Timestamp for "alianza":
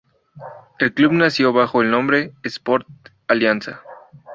3.27-3.83